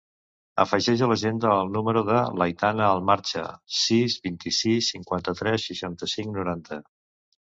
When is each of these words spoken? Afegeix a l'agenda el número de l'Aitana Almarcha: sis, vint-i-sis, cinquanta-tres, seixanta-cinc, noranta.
Afegeix 0.61 1.01
a 1.03 1.09
l'agenda 1.09 1.51
el 1.65 1.69
número 1.75 2.03
de 2.07 2.17
l'Aitana 2.41 2.87
Almarcha: 2.93 3.45
sis, 3.81 4.17
vint-i-sis, 4.27 4.91
cinquanta-tres, 4.95 5.71
seixanta-cinc, 5.71 6.35
noranta. 6.41 6.81